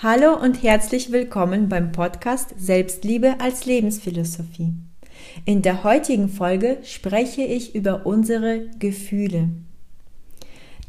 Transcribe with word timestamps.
Hallo 0.00 0.36
und 0.40 0.62
herzlich 0.62 1.10
willkommen 1.10 1.68
beim 1.68 1.90
Podcast 1.90 2.54
Selbstliebe 2.56 3.40
als 3.40 3.66
Lebensphilosophie. 3.66 4.74
In 5.44 5.60
der 5.62 5.82
heutigen 5.82 6.28
Folge 6.28 6.78
spreche 6.84 7.42
ich 7.42 7.74
über 7.74 8.06
unsere 8.06 8.68
Gefühle. 8.78 9.48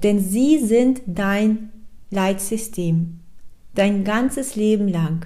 Denn 0.04 0.20
sie 0.20 0.60
sind 0.60 1.02
dein 1.08 1.72
Leitsystem. 2.12 3.20
Dein 3.74 4.04
ganzes 4.04 4.56
Leben 4.56 4.88
lang 4.88 5.26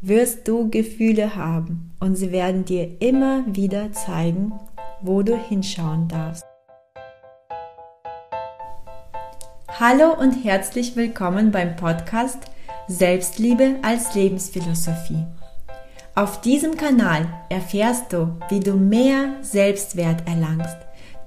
wirst 0.00 0.48
du 0.48 0.70
Gefühle 0.70 1.36
haben 1.36 1.90
und 2.00 2.16
sie 2.16 2.32
werden 2.32 2.64
dir 2.64 3.02
immer 3.02 3.44
wieder 3.46 3.92
zeigen, 3.92 4.54
wo 5.02 5.22
du 5.22 5.36
hinschauen 5.36 6.08
darfst. 6.08 6.46
Hallo 9.78 10.18
und 10.18 10.42
herzlich 10.42 10.96
willkommen 10.96 11.50
beim 11.50 11.76
Podcast 11.76 12.46
Selbstliebe 12.90 13.76
als 13.82 14.16
Lebensphilosophie. 14.16 15.24
Auf 16.16 16.40
diesem 16.40 16.76
Kanal 16.76 17.28
erfährst 17.48 18.12
du, 18.12 18.36
wie 18.48 18.58
du 18.58 18.72
mehr 18.74 19.36
Selbstwert 19.42 20.26
erlangst, 20.26 20.76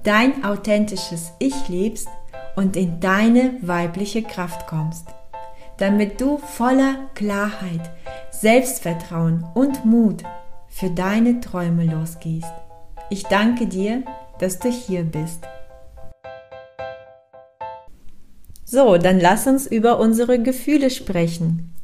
dein 0.02 0.44
authentisches 0.44 1.32
Ich 1.38 1.68
lebst 1.68 2.08
und 2.54 2.76
in 2.76 3.00
deine 3.00 3.54
weibliche 3.62 4.22
Kraft 4.22 4.66
kommst, 4.66 5.06
damit 5.78 6.20
du 6.20 6.36
voller 6.36 6.96
Klarheit, 7.14 7.90
Selbstvertrauen 8.30 9.46
und 9.54 9.86
Mut 9.86 10.22
für 10.68 10.90
deine 10.90 11.40
Träume 11.40 11.84
losgehst. 11.84 12.52
Ich 13.08 13.24
danke 13.24 13.66
dir, 13.66 14.02
dass 14.38 14.58
du 14.58 14.68
hier 14.68 15.02
bist. 15.02 15.40
So, 18.64 18.96
dann 18.96 19.20
lass 19.20 19.46
uns 19.46 19.66
über 19.66 19.98
unsere 19.98 20.42
Gefühle 20.42 20.90
sprechen. 20.90 21.74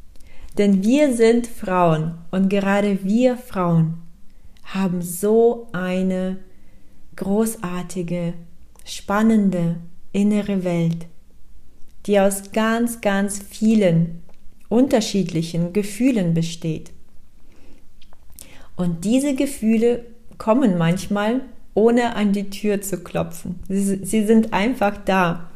Denn 0.57 0.83
wir 0.83 1.13
sind 1.15 1.47
Frauen 1.47 2.15
und 2.31 2.49
gerade 2.49 3.03
wir 3.03 3.37
Frauen 3.37 3.95
haben 4.63 5.01
so 5.01 5.67
eine 5.71 6.37
großartige, 7.15 8.33
spannende 8.85 9.77
innere 10.11 10.63
Welt, 10.63 11.05
die 12.05 12.19
aus 12.19 12.51
ganz, 12.51 13.01
ganz 13.01 13.39
vielen 13.39 14.23
unterschiedlichen 14.69 15.73
Gefühlen 15.73 16.33
besteht. 16.33 16.91
Und 18.75 19.05
diese 19.05 19.35
Gefühle 19.35 20.05
kommen 20.37 20.77
manchmal, 20.77 21.41
ohne 21.73 22.15
an 22.15 22.33
die 22.33 22.49
Tür 22.49 22.81
zu 22.81 22.97
klopfen. 23.03 23.59
Sie, 23.69 24.03
sie 24.03 24.25
sind 24.25 24.53
einfach 24.53 24.97
da. 25.05 25.50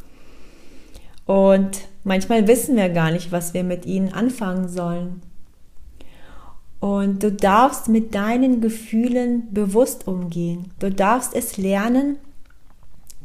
Und 1.26 1.81
manchmal 2.04 2.48
wissen 2.48 2.76
wir 2.76 2.90
gar 2.90 3.12
nicht, 3.12 3.31
was 3.31 3.54
wir 3.54 3.64
mit 3.64 3.86
ihnen 3.86 4.14
anfangen 4.14 4.70
sollen. 4.70 5.22
Und 6.80 7.23
du 7.23 7.31
darfst 7.31 7.90
mit 7.90 8.14
deinen 8.14 8.62
Gefühlen 8.62 9.52
bewusst 9.52 10.08
umgehen. 10.08 10.72
Du 10.80 10.92
darfst 10.92 11.34
es 11.34 11.58
lernen, 11.58 12.18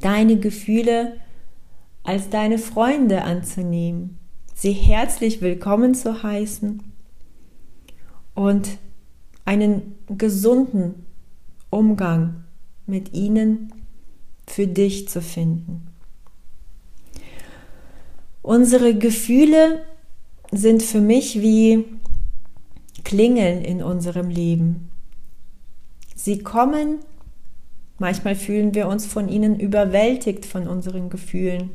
deine 0.00 0.38
Gefühle 0.38 1.16
als 2.02 2.30
deine 2.30 2.58
Freunde 2.58 3.22
anzunehmen, 3.22 4.18
sie 4.54 4.72
herzlich 4.72 5.42
willkommen 5.42 5.94
zu 5.94 6.22
heißen 6.22 6.82
und 8.34 8.78
einen 9.44 9.96
gesunden 10.08 11.06
Umgang 11.68 12.44
mit 12.86 13.12
ihnen 13.12 13.72
für 14.46 14.66
dich 14.66 15.08
zu 15.08 15.20
finden. 15.20 15.89
Unsere 18.50 18.96
Gefühle 18.96 19.82
sind 20.50 20.82
für 20.82 21.00
mich 21.00 21.40
wie 21.40 21.84
Klingeln 23.04 23.62
in 23.62 23.80
unserem 23.80 24.28
Leben. 24.28 24.90
Sie 26.16 26.40
kommen, 26.40 26.98
manchmal 28.00 28.34
fühlen 28.34 28.74
wir 28.74 28.88
uns 28.88 29.06
von 29.06 29.28
ihnen 29.28 29.60
überwältigt 29.60 30.46
von 30.46 30.66
unseren 30.66 31.10
Gefühlen. 31.10 31.70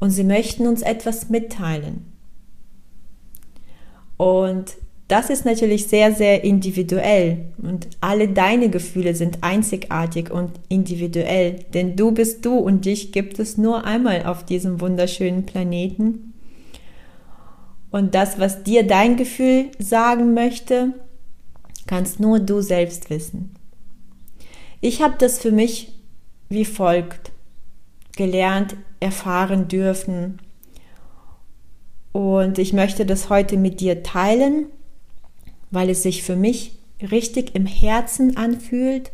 Und 0.00 0.10
sie 0.10 0.24
möchten 0.24 0.66
uns 0.66 0.82
etwas 0.82 1.28
mitteilen. 1.28 2.12
Und 4.16 4.74
das 5.10 5.28
ist 5.28 5.44
natürlich 5.44 5.88
sehr, 5.88 6.14
sehr 6.14 6.44
individuell 6.44 7.46
und 7.58 7.88
alle 8.00 8.28
deine 8.28 8.70
Gefühle 8.70 9.16
sind 9.16 9.42
einzigartig 9.42 10.30
und 10.30 10.52
individuell, 10.68 11.64
denn 11.74 11.96
du 11.96 12.12
bist 12.12 12.44
du 12.44 12.56
und 12.56 12.84
dich 12.84 13.10
gibt 13.10 13.40
es 13.40 13.58
nur 13.58 13.84
einmal 13.84 14.24
auf 14.26 14.44
diesem 14.44 14.80
wunderschönen 14.80 15.46
Planeten. 15.46 16.34
Und 17.90 18.14
das, 18.14 18.38
was 18.38 18.62
dir 18.62 18.86
dein 18.86 19.16
Gefühl 19.16 19.66
sagen 19.80 20.32
möchte, 20.32 20.92
kannst 21.88 22.20
nur 22.20 22.38
du 22.38 22.60
selbst 22.60 23.10
wissen. 23.10 23.56
Ich 24.80 25.02
habe 25.02 25.14
das 25.18 25.40
für 25.40 25.50
mich 25.50 25.92
wie 26.48 26.64
folgt 26.64 27.32
gelernt, 28.16 28.76
erfahren 29.00 29.66
dürfen. 29.66 30.38
Und 32.12 32.58
ich 32.58 32.72
möchte 32.72 33.06
das 33.06 33.28
heute 33.28 33.56
mit 33.56 33.80
dir 33.80 34.02
teilen 34.04 34.66
weil 35.70 35.90
es 35.90 36.02
sich 36.02 36.22
für 36.22 36.36
mich 36.36 36.78
richtig 37.00 37.54
im 37.54 37.66
Herzen 37.66 38.36
anfühlt. 38.36 39.12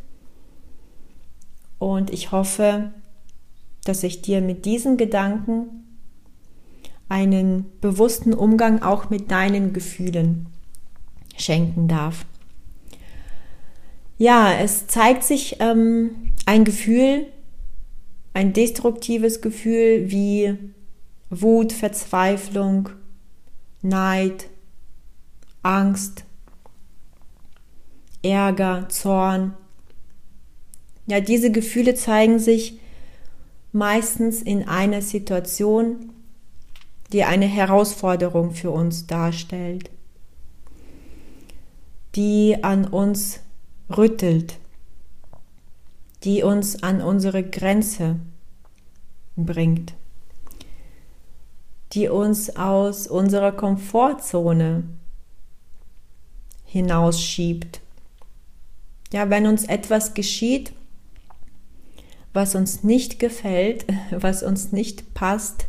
Und 1.78 2.11
ich 2.11 2.33
hoffe, 2.33 2.93
dass 3.84 4.03
ich 4.03 4.22
dir 4.22 4.41
mit 4.41 4.65
diesen 4.65 4.97
Gedanken 4.97 5.84
einen 7.09 7.67
bewussten 7.81 8.34
Umgang 8.34 8.83
auch 8.83 9.11
mit 9.11 9.31
deinen 9.31 9.72
Gefühlen 9.72 10.47
schenken 11.37 11.87
darf. 11.87 12.27
Ja, 14.19 14.53
es 14.53 14.87
zeigt 14.87 15.23
sich 15.23 15.56
ähm, 15.61 16.33
ein 16.47 16.65
Gefühl, 16.65 17.27
ein 18.33 18.53
destruktives 18.53 19.43
Gefühl 19.43 20.11
wie 20.11 20.56
Wut, 21.31 21.73
Verzweiflung, 21.73 22.88
Neid, 23.83 24.49
Angst, 25.62 26.25
Ärger, 28.22 28.88
Zorn. 28.88 29.54
Ja, 31.06 31.21
diese 31.21 31.53
Gefühle 31.53 31.94
zeigen 31.94 32.38
sich 32.38 32.81
meistens 33.72 34.43
in 34.43 34.66
einer 34.66 35.03
Situation, 35.03 36.10
die 37.12 37.25
eine 37.25 37.47
Herausforderung 37.47 38.53
für 38.53 38.71
uns 38.71 39.06
darstellt, 39.06 39.91
die 42.15 42.59
an 42.62 42.87
uns 42.87 43.41
rüttelt, 43.97 44.59
die 46.25 46.43
uns 46.43 46.82
an 46.82 47.00
unsere 47.00 47.44
Grenze 47.44 48.16
bringt, 49.37 49.94
die 51.93 52.09
uns 52.09 52.56
aus 52.56 53.06
unserer 53.06 53.53
Komfortzone 53.53 54.84
hinausschiebt. 56.65 57.81
Ja, 59.12 59.31
wenn 59.31 59.47
uns 59.47 59.65
etwas 59.65 60.15
geschieht, 60.15 60.72
was 62.33 62.55
uns 62.55 62.84
nicht 62.84 63.19
gefällt, 63.19 63.87
was 64.11 64.43
uns 64.43 64.72
nicht 64.72 65.15
passt, 65.15 65.67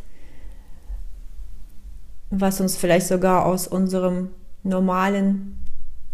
was 2.30 2.60
uns 2.60 2.76
vielleicht 2.76 3.06
sogar 3.06 3.46
aus 3.46 3.66
unserem 3.66 4.30
normalen 4.62 5.56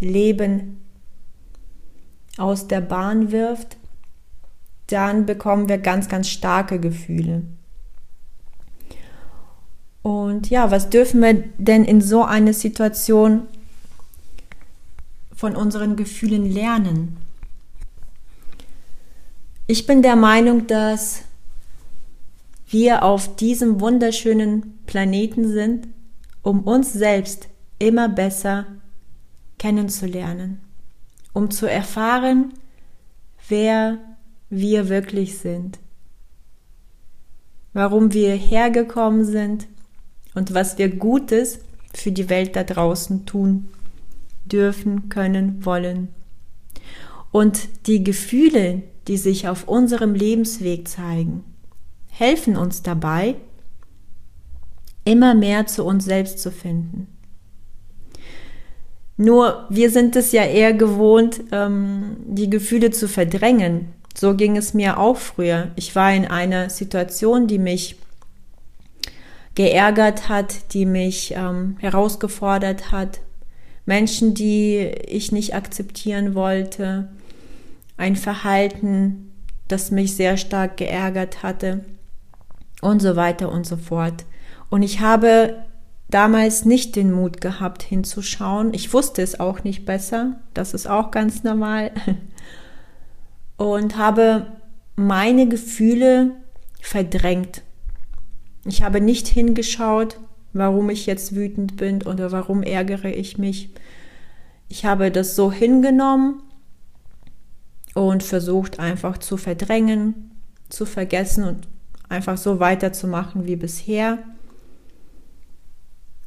Leben 0.01 0.81
aus 2.37 2.69
der 2.69 2.81
Bahn 2.81 3.33
wirft, 3.33 3.77
dann 4.89 5.27
bekommen 5.27 5.69
wir 5.69 5.79
ganz, 5.79 6.09
ganz 6.09 6.29
starke 6.29 6.79
Gefühle. 6.79 7.43
Und 10.03 10.51
ja, 10.51 10.71
was 10.71 10.91
dürfen 10.91 11.23
wir 11.23 11.45
denn 11.57 11.85
in 11.85 12.01
so 12.01 12.25
einer 12.25 12.53
Situation 12.53 13.49
von 15.45 15.57
unseren 15.57 15.95
Gefühlen 15.95 16.51
lernen? 16.51 17.19
Ich 19.67 19.85
bin 19.85 20.01
der 20.01 20.17
Meinung, 20.17 20.67
dass 20.69 21.21
wir 22.67 23.03
auf 23.03 23.37
diesem 23.37 23.79
wunderschönen 23.79 24.79
Planeten 24.87 25.47
sind, 25.53 25.89
um 26.41 26.61
uns 26.63 26.95
selbst 26.95 27.49
immer 27.79 28.09
besser 28.09 28.65
kennenzulernen, 29.59 30.63
um 31.35 31.51
zu 31.51 31.67
erfahren, 31.67 32.55
wer 33.47 33.99
wir 34.49 34.89
wirklich 34.89 35.37
sind, 35.37 35.79
warum 37.75 38.15
wir 38.15 38.35
hergekommen 38.35 39.27
sind 39.27 39.67
und 40.35 40.55
was 40.55 40.79
wir 40.79 40.89
Gutes 40.89 41.59
für 41.93 42.13
die 42.13 42.31
Welt 42.31 42.57
da 42.57 42.65
draußen 42.65 43.27
tun 43.27 43.69
dürfen, 44.47 45.09
können, 45.09 45.65
wollen. 45.65 46.09
Und 47.31 47.87
die 47.87 48.05
Gefühle, 48.05 48.83
die 49.09 49.17
sich 49.17 49.49
auf 49.49 49.69
unserem 49.69 50.15
Lebensweg 50.15 50.89
zeigen, 50.89 51.45
helfen 52.09 52.57
uns 52.57 52.83
dabei, 52.83 53.37
immer 55.05 55.35
mehr 55.35 55.67
zu 55.67 55.85
uns 55.85 56.05
selbst 56.05 56.39
zu 56.39 56.51
finden. 56.51 57.09
Nur 59.17 59.67
wir 59.69 59.91
sind 59.91 60.17
es 60.17 60.33
ja 60.33 60.45
eher 60.45 60.73
gewohnt, 60.73 61.41
ähm, 61.53 62.17
die 62.27 62.51
Gefühle 62.51 62.91
zu 62.91 63.09
verdrängen. 63.09 63.93
So 64.17 64.35
ging 64.35 64.57
es 64.57 64.75
mir 64.75 64.99
auch 64.99 65.17
früher. 65.17 65.71
Ich 65.77 65.95
war 65.95 66.13
in 66.13 66.27
einer 66.27 66.71
Situation, 66.71 67.47
die 67.47 67.59
mich 67.59 67.97
geärgert 69.55 70.29
hat, 70.29 70.73
die 70.75 70.87
mich 70.87 71.35
ähm, 71.37 71.77
herausgefordert 71.79 72.91
hat. 72.91 73.21
Menschen, 73.87 74.35
die 74.35 74.79
ich 75.07 75.33
nicht 75.33 75.55
akzeptieren 75.55 76.35
wollte. 76.35 77.09
Ein 77.97 78.17
Verhalten, 78.17 79.33
das 79.69 79.91
mich 79.91 80.17
sehr 80.17 80.37
stark 80.37 80.77
geärgert 80.77 81.43
hatte. 81.43 81.85
Und 82.81 83.01
so 83.01 83.17
weiter 83.17 83.51
und 83.51 83.67
so 83.67 83.77
fort. 83.77 84.25
Und 84.71 84.83
ich 84.83 85.01
habe 85.01 85.65
damals 86.09 86.65
nicht 86.65 86.97
den 86.97 87.13
Mut 87.13 87.41
gehabt 87.41 87.83
hinzuschauen. 87.83 88.75
Ich 88.75 88.93
wusste 88.93 89.23
es 89.23 89.41
auch 89.41 89.65
nicht 89.65 89.85
besser. 89.85 90.41
Das 90.53 90.75
ist 90.75 90.87
auch 90.87 91.11
ganz 91.11 91.45
normal. 91.45 91.93
Und 93.57 93.97
habe 93.97 94.47
meine 94.97 95.49
Gefühle 95.49 96.33
verdrängt. 96.81 97.63
Ich 98.65 98.83
habe 98.83 99.01
nicht 99.01 99.29
hingeschaut, 99.29 100.19
warum 100.55 100.89
ich 100.89 101.05
jetzt 101.05 101.35
wütend 101.35 101.77
bin 101.77 102.03
oder 102.03 102.33
warum 102.33 102.63
ärgere 102.63 103.15
ich 103.15 103.37
mich. 103.37 103.71
Ich 104.69 104.87
habe 104.87 105.11
das 105.11 105.37
so 105.37 105.53
hingenommen 105.53 106.43
und 107.95 108.23
versucht 108.23 108.81
einfach 108.81 109.19
zu 109.19 109.37
verdrängen, 109.37 110.31
zu 110.71 110.87
vergessen 110.87 111.45
und 111.45 111.69
einfach 112.09 112.39
so 112.39 112.61
weiterzumachen 112.61 113.47
wie 113.47 113.57
bisher 113.57 114.19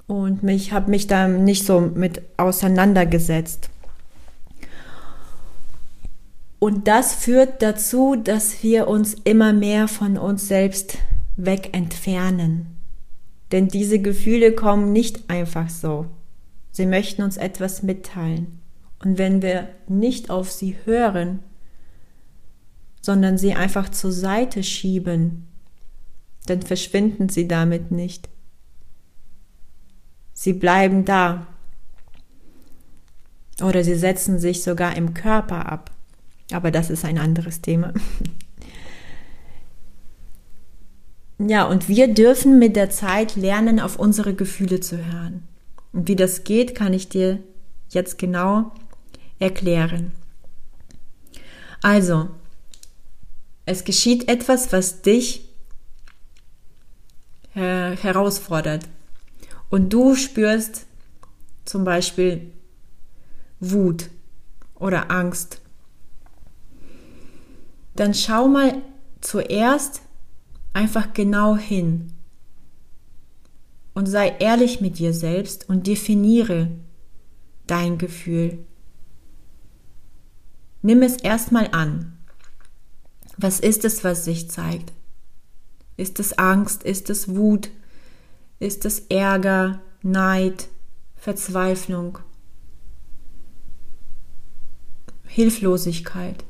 und 0.08 0.42
mich 0.42 0.72
habe 0.72 0.90
mich 0.90 1.08
da 1.08 1.28
nicht 1.28 1.66
so 1.66 1.82
mit 1.82 2.22
auseinandergesetzt. 2.38 3.70
Und 6.60 6.88
das 6.88 7.14
führt 7.14 7.62
dazu, 7.62 8.16
dass 8.16 8.64
wir 8.64 8.88
uns 8.88 9.16
immer 9.26 9.54
mehr 9.54 9.88
von 9.88 10.18
uns 10.18 10.48
selbst 10.48 10.98
weg 11.36 11.70
entfernen. 11.74 12.77
Denn 13.52 13.68
diese 13.68 14.00
Gefühle 14.00 14.54
kommen 14.54 14.92
nicht 14.92 15.30
einfach 15.30 15.70
so. 15.70 16.08
Sie 16.72 16.86
möchten 16.86 17.24
uns 17.24 17.38
etwas 17.38 17.82
mitteilen. 17.82 18.60
Und 19.04 19.18
wenn 19.18 19.42
wir 19.42 19.70
nicht 19.88 20.30
auf 20.30 20.52
sie 20.52 20.76
hören, 20.86 21.40
sondern 23.02 23.38
sie 23.38 23.54
einfach 23.54 23.90
zur 23.90 24.12
Seite 24.12 24.64
schieben, 24.64 25.48
dann 26.46 26.62
verschwinden 26.62 27.30
sie 27.30 27.48
damit 27.48 27.92
nicht. 27.92 28.30
Sie 30.34 30.54
bleiben 30.54 31.06
da. 31.06 31.48
Oder 33.62 33.84
sie 33.84 33.96
setzen 33.96 34.40
sich 34.40 34.62
sogar 34.62 34.96
im 34.96 35.14
Körper 35.14 35.72
ab. 35.72 35.92
Aber 36.52 36.70
das 36.70 36.90
ist 36.90 37.06
ein 37.06 37.18
anderes 37.18 37.62
Thema. 37.62 37.94
Ja, 41.40 41.66
und 41.66 41.88
wir 41.88 42.14
dürfen 42.14 42.58
mit 42.58 42.76
der 42.76 42.90
Zeit 42.90 43.36
lernen, 43.36 43.80
auf 43.80 44.00
unsere 44.00 44.34
Gefühle 44.34 44.80
zu 44.80 44.98
hören. 44.98 45.48
Und 45.94 46.08
wie 46.08 46.16
das 46.16 46.44
geht, 46.44 46.74
kann 46.74 46.94
ich 46.94 47.10
dir 47.10 47.40
jetzt 47.90 48.18
genau 48.18 48.72
erklären. 49.40 50.12
Also, 51.82 52.30
es 53.66 53.84
geschieht 53.84 54.30
etwas, 54.30 54.74
was 54.74 55.02
dich 55.04 55.48
äh, 57.54 57.96
herausfordert 57.96 58.86
und 59.70 59.94
du 59.94 60.16
spürst 60.16 60.86
zum 61.66 61.84
Beispiel 61.84 62.52
Wut 63.60 64.10
oder 64.76 65.12
Angst, 65.12 65.62
dann 67.96 68.14
schau 68.14 68.48
mal 68.48 68.82
zuerst 69.22 70.02
einfach 70.74 71.14
genau 71.14 71.58
hin 71.58 72.14
und 73.94 74.06
sei 74.06 74.36
ehrlich 74.40 74.80
mit 74.80 75.00
dir 75.00 75.14
selbst 75.14 75.68
und 75.70 75.88
definiere 75.88 76.70
dein 77.66 77.98
Gefühl. 77.98 78.60
Nimm 80.82 81.02
es 81.02 81.18
erstmal 81.18 81.70
an. 81.72 82.18
Was 83.38 83.60
ist 83.60 83.86
es, 83.86 84.04
was 84.04 84.24
sich 84.26 84.50
zeigt? 84.50 84.94
Ist 85.96 86.20
es 86.20 86.38
Angst? 86.38 86.84
Ist 86.84 87.10
es 87.10 87.36
Wut? 87.36 87.72
Ist 88.60 88.86
es 88.86 89.00
Ärger, 89.10 89.82
Neid, 90.02 90.70
Verzweiflung, 91.16 92.20
Hilflosigkeit? 95.26 96.44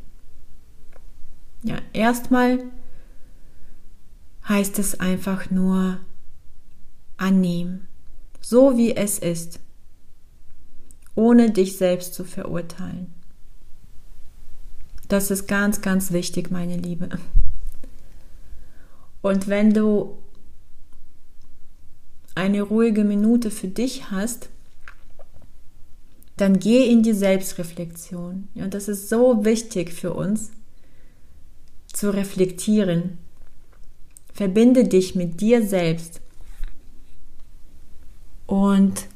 Ja, 1.63 1.77
erstmal 1.93 2.63
heißt 4.47 4.79
es 4.79 4.99
einfach 4.99 5.49
nur 5.49 5.99
annehmen, 7.17 7.87
so 8.39 8.77
wie 8.77 8.95
es 8.95 9.19
ist, 9.19 9.59
ohne 11.15 11.51
dich 11.51 11.77
selbst 11.77 12.13
zu 12.13 12.23
verurteilen. 12.23 13.13
Das 15.07 15.31
ist 15.31 15.47
ganz, 15.47 15.81
ganz 15.81 16.11
wichtig, 16.11 16.51
meine 16.51 16.77
Liebe. 16.77 17.09
Und 19.21 19.47
wenn 19.47 19.73
du 19.73 20.17
eine 22.35 22.61
ruhige 22.61 23.03
Minute 23.03 23.49
für 23.51 23.67
dich 23.67 24.11
hast, 24.11 24.49
dann 26.35 26.59
geh 26.59 26.89
in 26.89 27.01
die 27.01 27.13
Selbstreflexion. 27.13 28.47
Ja, 28.53 28.67
das 28.67 28.87
ist 28.87 29.09
so 29.09 29.43
wichtig 29.43 29.91
für 29.91 30.13
uns, 30.13 30.51
zu 31.91 32.13
reflektieren. 32.13 33.17
Verbinde 34.37 34.85
dich 34.85 35.15
mit 35.15 35.41
dir 35.41 35.67
selbst. 35.67 36.21
Und 38.45 39.07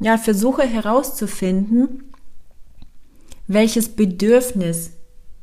ja, 0.00 0.18
versuche 0.18 0.62
herauszufinden, 0.62 2.02
welches 3.46 3.90
Bedürfnis 3.90 4.90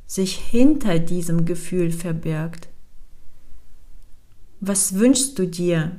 sich 0.06 0.36
hinter 0.36 1.00
diesem 1.00 1.46
Gefühl 1.46 1.92
verbirgt. 1.92 2.68
Was 4.60 4.96
wünschst 4.96 5.40
du 5.40 5.48
dir 5.48 5.94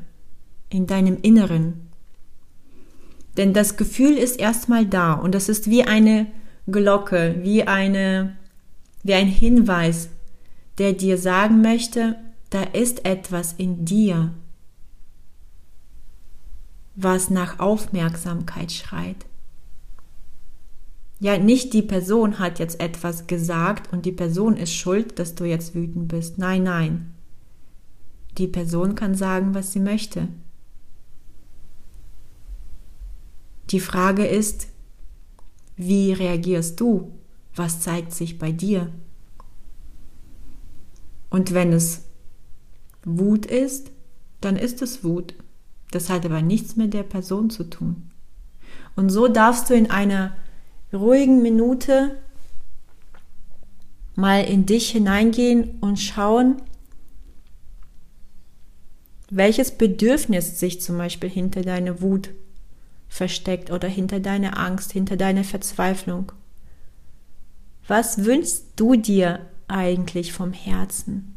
in 0.75 0.87
deinem 0.88 1.19
Inneren. 1.23 1.88
Denn 3.37 3.53
das 3.53 3.77
Gefühl 3.77 4.17
ist 4.17 4.39
erstmal 4.39 4.87
da 4.87 5.13
und 5.13 5.34
das 5.34 5.49
ist 5.49 5.70
wie 5.70 5.84
eine 5.84 6.27
Glocke, 6.67 7.37
wie 7.43 7.63
eine, 7.63 8.37
wie 9.05 9.15
ein 9.15 9.29
Hinweis, 9.29 10.08
der 10.79 10.93
dir 10.93 11.17
sagen 11.17 11.63
möchte, 11.63 12.17
da 12.55 12.63
ist 12.63 13.05
etwas 13.05 13.53
in 13.55 13.84
dir, 13.84 14.32
was 16.94 17.29
nach 17.29 17.58
Aufmerksamkeit 17.58 18.70
schreit. 18.70 19.27
Ja, 21.19 21.37
nicht 21.37 21.73
die 21.73 21.82
Person 21.82 22.39
hat 22.39 22.61
jetzt 22.61 22.79
etwas 22.79 23.27
gesagt 23.27 23.93
und 23.93 24.06
die 24.06 24.13
Person 24.13 24.56
ist 24.56 24.73
schuld, 24.73 25.19
dass 25.19 25.34
du 25.34 25.44
jetzt 25.44 25.75
wütend 25.75 26.06
bist. 26.06 26.39
Nein, 26.39 26.63
nein. 26.63 27.15
Die 28.39 28.46
Person 28.46 28.94
kann 28.94 29.17
sagen, 29.17 29.53
was 29.56 29.73
sie 29.73 29.81
möchte. 29.81 30.29
Die 33.70 33.81
Frage 33.81 34.27
ist, 34.27 34.69
wie 35.77 36.13
reagierst 36.13 36.79
du? 36.79 37.19
Was 37.56 37.81
zeigt 37.81 38.13
sich 38.13 38.39
bei 38.39 38.53
dir? 38.53 38.93
Und 41.31 41.53
wenn 41.53 41.73
es 41.73 42.05
Wut 43.05 43.46
ist, 43.46 43.91
dann 44.41 44.56
ist 44.56 44.82
es 44.82 45.05
Wut. 45.05 45.34
Das 45.91 46.11
hat 46.11 46.25
aber 46.25 46.43
nichts 46.43 46.77
mit 46.77 46.94
der 46.94 47.03
Person 47.03 47.51
zu 47.51 47.65
tun. 47.65 48.11
Und 48.96 49.11
so 49.11 49.29
darfst 49.29 49.70
du 49.70 49.75
in 49.75 49.91
einer 49.91 50.37
ruhigen 50.93 51.43
Minute 51.43 52.17
mal 54.15 54.44
in 54.44 54.67
dich 54.67 54.91
hineingehen 54.91 55.79
und 55.81 55.99
schauen, 55.99 56.63
welches 59.31 59.73
Bedürfnis 59.73 60.61
sich 60.61 60.81
zum 60.81 60.99
Beispiel 60.99 61.29
hinter 61.29 61.63
deine 61.63 62.01
Wut 62.01 62.31
versteckt 63.08 63.70
oder 63.70 63.89
hinter 63.89 64.20
deiner 64.20 64.58
Angst, 64.58 64.93
hinter 64.93 65.17
deiner 65.17 65.44
Verzweiflung? 65.44 66.32
Was 67.87 68.25
wünschst 68.25 68.67
du 68.77 68.96
dir 68.96 69.41
eigentlich 69.69 70.32
vom 70.32 70.53
Herzen? 70.53 71.33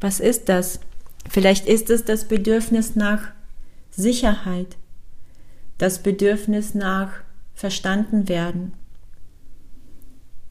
Was 0.00 0.18
ist 0.20 0.48
das? 0.48 0.80
Vielleicht 1.28 1.66
ist 1.66 1.90
es 1.90 2.04
das 2.04 2.26
Bedürfnis 2.26 2.96
nach 2.96 3.32
Sicherheit, 3.90 4.76
das 5.78 6.02
Bedürfnis 6.02 6.74
nach 6.74 7.12
verstanden 7.54 8.28
werden, 8.28 8.72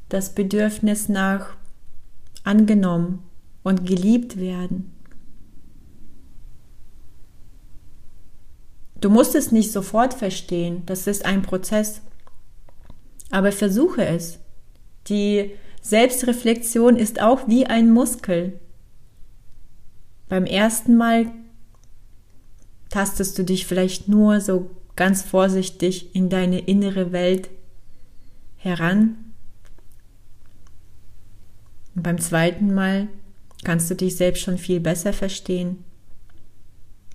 das 0.09 0.35
Bedürfnis 0.35 1.09
nach 1.09 1.55
angenommen 2.43 3.23
und 3.63 3.85
geliebt 3.85 4.37
werden. 4.37 4.93
Du 9.01 9.09
musst 9.09 9.33
es 9.33 9.51
nicht 9.51 9.71
sofort 9.71 10.13
verstehen, 10.13 10.83
das 10.85 11.07
ist 11.07 11.25
ein 11.25 11.41
Prozess. 11.41 12.01
Aber 13.31 13.51
versuche 13.51 14.05
es. 14.05 14.39
Die 15.07 15.51
Selbstreflexion 15.81 16.97
ist 16.97 17.21
auch 17.21 17.47
wie 17.47 17.65
ein 17.65 17.91
Muskel. 17.91 18.59
Beim 20.29 20.45
ersten 20.45 20.95
Mal 20.95 21.25
tastest 22.89 23.37
du 23.37 23.43
dich 23.43 23.65
vielleicht 23.65 24.07
nur 24.07 24.41
so 24.41 24.69
ganz 24.95 25.23
vorsichtig 25.23 26.15
in 26.15 26.29
deine 26.29 26.59
innere 26.59 27.11
Welt 27.11 27.49
heran. 28.57 29.17
Und 31.95 32.03
beim 32.03 32.19
zweiten 32.19 32.73
Mal 32.73 33.07
kannst 33.63 33.89
du 33.89 33.95
dich 33.95 34.15
selbst 34.15 34.43
schon 34.43 34.57
viel 34.57 34.79
besser 34.79 35.13
verstehen. 35.13 35.83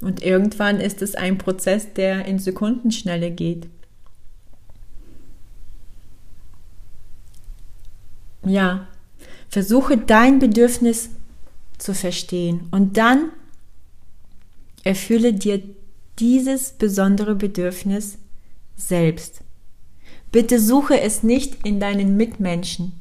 Und 0.01 0.23
irgendwann 0.23 0.81
ist 0.81 1.01
es 1.01 1.15
ein 1.15 1.39
Prozess, 1.39 1.95
der 1.95 2.27
in 2.27 2.39
Sekundenschnelle 2.39 3.31
geht. 3.31 3.69
Ja, 8.45 8.87
versuche 9.49 9.97
dein 9.97 10.39
Bedürfnis 10.39 11.11
zu 11.79 11.95
verstehen 11.95 12.69
und 12.71 12.97
dann 12.97 13.31
erfülle 14.85 15.33
dir 15.33 15.63
dieses 16.19 16.73
besondere 16.73 17.35
Bedürfnis 17.35 18.19
selbst. 18.77 19.43
Bitte 20.31 20.61
suche 20.61 21.01
es 21.01 21.23
nicht 21.23 21.65
in 21.65 21.81
deinen 21.81 22.17
Mitmenschen. 22.17 23.01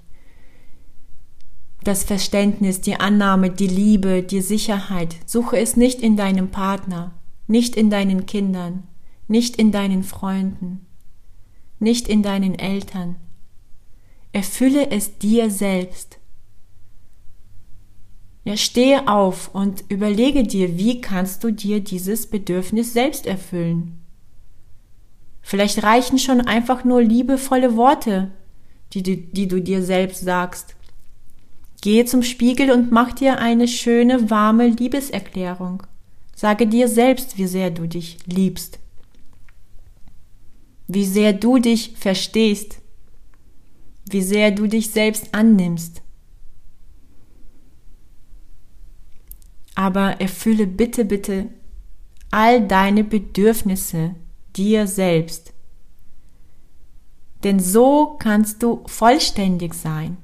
Das 1.84 2.04
Verständnis, 2.04 2.80
die 2.80 2.96
Annahme, 2.96 3.50
die 3.50 3.68
Liebe, 3.68 4.24
die 4.24 4.42
Sicherheit, 4.42 5.16
suche 5.26 5.58
es 5.58 5.76
nicht 5.76 6.02
in 6.02 6.16
deinem 6.16 6.50
Partner, 6.50 7.14
nicht 7.48 7.76
in 7.76 7.90
deinen 7.90 8.26
Kindern, 8.26 8.84
nicht 9.28 9.58
in 9.58 9.72
deinen 9.72 10.04
Freunden, 10.04 10.86
nicht 11.80 12.08
in 12.08 12.24
deinen 12.24 12.58
Eltern. 12.58 13.16
Erfülle 14.32 14.92
es 14.92 15.18
dir 15.18 15.50
selbst. 15.50 16.20
Ja, 18.46 18.58
stehe 18.58 19.08
auf 19.08 19.56
und 19.56 19.86
überlege 19.88 20.44
dir, 20.44 20.78
wie 20.78 21.00
kannst 21.00 21.44
du 21.44 21.52
dir 21.52 21.80
dieses 21.80 22.28
Bedürfnis 22.28 22.92
selbst 22.92 23.26
erfüllen. 23.26 24.04
Vielleicht 25.42 25.84
reichen 25.84 26.20
schon 26.20 26.42
einfach 26.42 26.84
nur 26.84 27.02
liebevolle 27.02 27.78
Worte, 27.78 28.32
die 28.94 29.04
du, 29.04 29.16
die 29.18 29.48
du 29.48 29.62
dir 29.62 29.82
selbst 29.82 30.22
sagst. 30.22 30.76
Gehe 31.82 32.06
zum 32.06 32.24
Spiegel 32.24 32.72
und 32.72 32.92
mach 32.92 33.14
dir 33.14 33.40
eine 33.40 33.68
schöne, 33.68 34.30
warme 34.30 34.68
Liebeserklärung. 34.68 35.84
Sage 36.36 36.68
dir 36.68 36.88
selbst, 36.88 37.38
wie 37.38 37.48
sehr 37.48 37.72
du 37.72 37.88
dich 37.88 38.18
liebst. 38.26 38.80
Wie 40.88 41.06
sehr 41.06 41.34
du 41.34 41.58
dich 41.58 41.96
verstehst. 41.98 42.80
Wie 44.10 44.22
sehr 44.22 44.52
du 44.52 44.68
dich 44.68 44.92
selbst 44.92 45.34
annimmst. 45.34 46.03
Aber 49.76 50.22
erfülle 50.22 50.68
bitte, 50.68 51.06
bitte 51.06 51.50
all 52.32 52.68
deine 52.68 53.04
Bedürfnisse 53.04 54.16
dir 54.56 54.88
selbst. 54.88 55.54
Denn 57.44 57.60
so 57.60 58.18
kannst 58.20 58.64
du 58.64 58.84
vollständig 58.86 59.74
sein. 59.74 60.18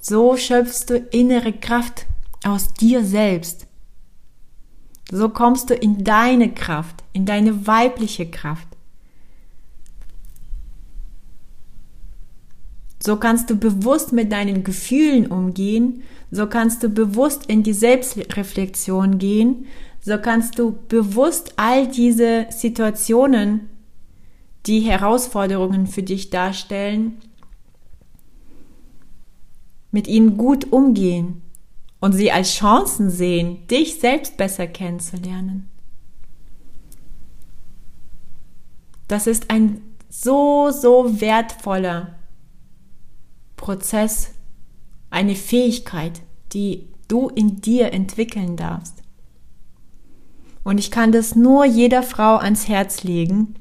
So 0.00 0.36
schöpfst 0.36 0.86
du 0.88 0.96
innere 0.96 1.52
Kraft 1.52 2.06
aus 2.44 2.72
dir 2.74 3.04
selbst. 3.04 3.66
So 5.10 5.28
kommst 5.28 5.70
du 5.70 5.74
in 5.74 6.04
deine 6.04 6.52
Kraft, 6.52 7.04
in 7.12 7.26
deine 7.26 7.66
weibliche 7.66 8.30
Kraft. 8.30 8.75
So 13.06 13.16
kannst 13.16 13.48
du 13.50 13.56
bewusst 13.56 14.12
mit 14.12 14.32
deinen 14.32 14.64
Gefühlen 14.64 15.28
umgehen 15.28 16.02
so 16.30 16.46
kannst 16.46 16.82
du 16.82 16.88
bewusst 16.88 17.46
in 17.46 17.62
die 17.62 17.72
Selbstreflexion 17.72 19.18
gehen. 19.18 19.66
So 20.00 20.18
kannst 20.18 20.58
du 20.58 20.72
bewusst 20.88 21.54
all 21.56 21.88
diese 21.88 22.46
Situationen, 22.50 23.68
die 24.66 24.80
Herausforderungen 24.80 25.86
für 25.86 26.02
dich 26.02 26.30
darstellen, 26.30 27.18
mit 29.92 30.08
ihnen 30.08 30.36
gut 30.36 30.72
umgehen 30.72 31.42
und 32.00 32.12
sie 32.12 32.32
als 32.32 32.54
Chancen 32.54 33.08
sehen, 33.08 33.66
dich 33.68 34.00
selbst 34.00 34.36
besser 34.36 34.66
kennenzulernen. 34.66 35.70
Das 39.08 39.28
ist 39.28 39.50
ein 39.50 39.80
so, 40.08 40.70
so 40.70 41.20
wertvoller 41.20 42.15
Prozess, 43.56 44.34
eine 45.10 45.34
Fähigkeit, 45.34 46.22
die 46.52 46.88
du 47.08 47.28
in 47.28 47.60
dir 47.60 47.92
entwickeln 47.92 48.56
darfst. 48.56 49.02
Und 50.64 50.78
ich 50.78 50.90
kann 50.90 51.12
das 51.12 51.36
nur 51.36 51.64
jeder 51.64 52.02
Frau 52.02 52.36
ans 52.36 52.68
Herz 52.68 53.04
legen, 53.04 53.54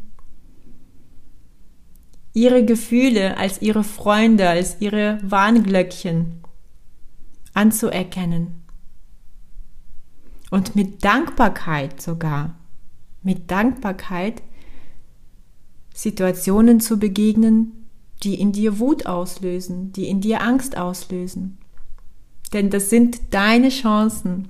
ihre 2.33 2.65
Gefühle 2.65 3.37
als 3.37 3.61
ihre 3.61 3.83
Freunde, 3.83 4.49
als 4.49 4.81
ihre 4.81 5.19
Warnglöckchen 5.23 6.41
anzuerkennen. 7.53 8.63
Und 10.51 10.75
mit 10.75 11.03
Dankbarkeit 11.03 12.01
sogar, 12.01 12.55
mit 13.23 13.49
Dankbarkeit 13.49 14.43
Situationen 15.93 16.81
zu 16.81 16.99
begegnen, 16.99 17.84
die 18.25 18.39
in 18.41 18.51
dir 18.51 18.79
Wut 18.79 19.05
auslösen, 19.05 19.93
die 19.93 20.09
in 20.09 20.19
dir 20.19 20.41
Angst 20.41 20.77
auslösen. 20.77 21.59
Denn 22.53 22.71
das 22.71 22.89
sind 22.89 23.33
deine 23.33 23.69
Chancen, 23.69 24.49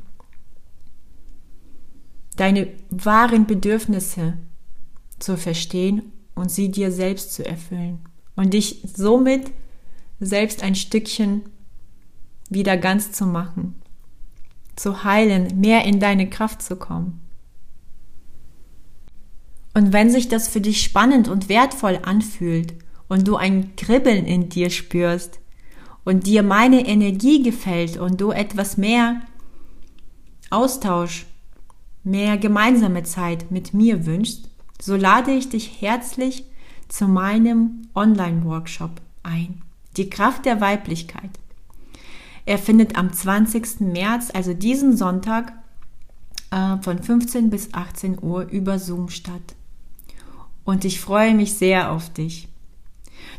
deine 2.38 2.70
wahren 2.90 3.46
Bedürfnisse 3.46 4.38
zu 5.20 5.38
verstehen 5.38 6.14
und 6.36 6.52
sie 6.52 6.72
dir 6.72 6.92
selbst 6.92 7.34
zu 7.34 7.46
erfüllen 7.46 8.00
und 8.36 8.54
dich 8.54 8.82
somit 8.96 9.52
selbst 10.20 10.64
ein 10.64 10.76
Stückchen 10.76 11.44
wieder 12.50 12.78
ganz 12.78 13.12
zu 13.12 13.26
machen, 13.26 13.76
zu 14.76 15.04
heilen, 15.04 15.60
mehr 15.60 15.84
in 15.84 16.00
deine 16.00 16.30
Kraft 16.30 16.62
zu 16.62 16.78
kommen. 16.78 17.22
Und 19.74 19.92
wenn 19.92 20.10
sich 20.10 20.30
das 20.30 20.48
für 20.48 20.62
dich 20.62 20.82
spannend 20.82 21.28
und 21.28 21.50
wertvoll 21.50 22.00
anfühlt 22.04 22.74
und 23.08 23.28
du 23.28 23.36
ein 23.36 23.76
Kribbeln 23.76 24.26
in 24.26 24.50
dir 24.50 24.70
spürst 24.70 25.40
und 26.04 26.28
dir 26.28 26.44
meine 26.44 26.88
Energie 26.88 27.44
gefällt 27.44 27.98
und 27.98 28.22
du 28.22 28.32
etwas 28.32 28.78
mehr 28.78 29.22
Austausch, 30.50 31.26
mehr 32.04 32.38
gemeinsame 32.38 33.04
Zeit 33.04 33.52
mit 33.52 33.74
mir 33.74 34.06
wünschst, 34.06 34.50
so 34.82 34.96
lade 34.96 35.32
ich 35.32 35.50
dich 35.50 35.82
herzlich 35.82 36.46
zu 36.88 37.08
meinem 37.08 37.88
Online-Workshop 37.96 38.92
ein. 39.24 39.62
Die 39.98 40.10
Kraft 40.10 40.46
der 40.46 40.62
Weiblichkeit. 40.62 41.32
Er 42.46 42.60
findet 42.60 42.96
am 42.96 43.12
20. 43.12 43.80
März, 43.80 44.30
also 44.34 44.54
diesen 44.54 44.96
Sonntag, 44.96 45.54
äh, 46.52 46.78
von 46.82 47.02
15 47.02 47.50
bis 47.50 47.74
18 47.74 48.22
Uhr 48.22 48.44
über 48.44 48.78
Zoom 48.78 49.10
statt. 49.10 49.56
Und 50.64 50.86
ich 50.86 51.00
freue 51.00 51.34
mich 51.34 51.54
sehr 51.54 51.92
auf 51.92 52.12
dich. 52.12 52.48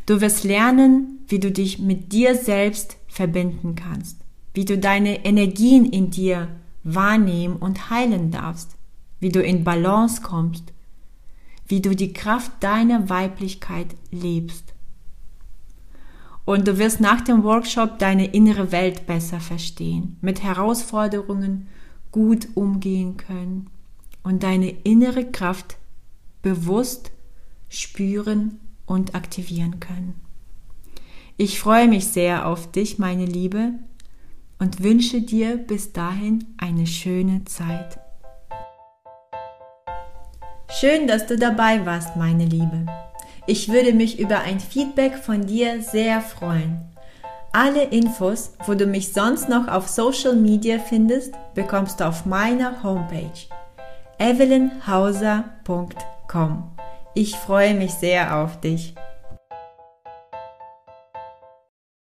Du 0.07 0.21
wirst 0.21 0.45
lernen, 0.45 1.21
wie 1.29 1.39
du 1.39 1.51
dich 1.51 1.79
mit 1.79 2.13
dir 2.13 2.35
selbst 2.35 2.97
verbinden 3.09 3.75
kannst, 3.75 4.19
wie 4.55 4.65
du 4.65 4.79
deine 4.79 5.25
Energien 5.25 5.85
in 5.85 6.11
dir 6.11 6.49
wahrnehmen 6.85 7.57
und 7.57 7.91
heilen 7.91 8.31
darfst, 8.31 8.77
wie 9.21 9.31
du 9.31 9.43
in 9.43 9.65
Balance 9.65 10.23
kommst, 10.23 10.73
wie 11.67 11.81
du 11.81 11.97
die 11.97 12.13
Kraft 12.13 12.53
deiner 12.61 13.09
Weiblichkeit 13.09 13.97
lebst. 14.11 14.75
Und 16.45 16.69
du 16.69 16.79
wirst 16.79 17.01
nach 17.01 17.23
dem 17.23 17.43
Workshop 17.43 17.99
deine 17.99 18.27
innere 18.27 18.71
Welt 18.71 19.07
besser 19.07 19.41
verstehen, 19.41 20.17
mit 20.21 20.45
Herausforderungen 20.45 21.67
gut 22.13 22.47
umgehen 22.55 23.17
können 23.17 23.69
und 24.23 24.45
deine 24.45 24.71
innere 24.71 25.25
Kraft 25.25 25.77
bewusst 26.43 27.11
spüren 27.69 28.61
und 28.87 29.15
aktivieren 29.15 29.81
können. 29.81 30.15
Ich 31.37 31.61
freue 31.61 31.89
mich 31.89 32.07
sehr 32.07 32.47
auf 32.47 32.71
dich, 32.71 32.99
meine 32.99 33.27
Liebe, 33.27 33.73
und 34.59 34.83
wünsche 34.83 35.21
dir 35.21 35.59
bis 35.59 35.93
dahin 35.93 36.47
eine 36.57 36.87
schöne 36.87 37.45
Zeit. 37.45 37.99
Schön, 40.71 41.07
dass 41.07 41.27
du 41.27 41.37
dabei 41.37 41.85
warst, 41.85 42.17
meine 42.17 42.47
Liebe. 42.47 42.87
Ich 43.47 43.69
würde 43.69 43.93
mich 43.93 44.19
über 44.19 44.41
ein 44.41 44.61
Feedback 44.61 45.17
von 45.17 45.47
dir 45.47 45.83
sehr 45.83 46.21
freuen. 46.21 46.81
Alle 47.53 47.85
Infos, 47.85 48.53
wo 48.67 48.75
du 48.75 48.87
mich 48.87 49.13
sonst 49.13 49.49
noch 49.49 49.69
auf 49.69 49.89
Social 49.89 50.37
Media 50.37 50.79
findest, 50.79 51.35
bekommst 51.55 52.01
du 52.01 52.07
auf 52.07 52.27
meiner 52.27 52.83
Homepage 52.83 53.31
evelynhauser.com. 54.19 56.76
Ich 57.19 57.35
freue 57.35 57.73
mich 57.73 57.93
sehr 57.93 58.37
auf 58.37 58.61
dich. 58.61 58.95